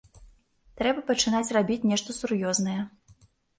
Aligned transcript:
Трэба 0.79 1.03
пачынаць 1.09 1.53
рабіць 1.59 1.79
нешта 1.91 2.19
сур'ёзнае. 2.23 2.81